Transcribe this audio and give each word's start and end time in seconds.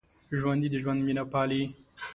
ژوندي 0.39 0.67
د 0.71 0.75
ژوند 0.83 0.99
مینه 1.07 1.23
پالي 1.31 1.63